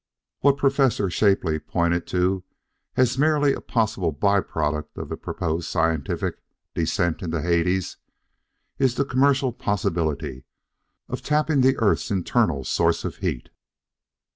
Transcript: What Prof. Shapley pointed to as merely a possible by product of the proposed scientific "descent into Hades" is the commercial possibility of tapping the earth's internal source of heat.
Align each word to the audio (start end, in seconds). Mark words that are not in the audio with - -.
What 0.39 0.57
Prof. 0.57 0.91
Shapley 1.13 1.59
pointed 1.59 2.07
to 2.07 2.43
as 2.97 3.19
merely 3.19 3.53
a 3.53 3.61
possible 3.61 4.11
by 4.11 4.41
product 4.41 4.97
of 4.97 5.09
the 5.09 5.15
proposed 5.15 5.67
scientific 5.69 6.41
"descent 6.73 7.21
into 7.21 7.39
Hades" 7.39 7.97
is 8.79 8.95
the 8.95 9.05
commercial 9.05 9.53
possibility 9.53 10.43
of 11.07 11.21
tapping 11.21 11.61
the 11.61 11.77
earth's 11.77 12.09
internal 12.09 12.63
source 12.63 13.05
of 13.05 13.17
heat. 13.17 13.49